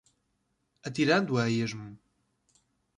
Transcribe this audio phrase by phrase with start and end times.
[0.85, 1.89] Atirando a esmo